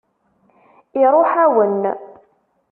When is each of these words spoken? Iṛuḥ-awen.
Iṛuḥ-awen. 1.03 1.81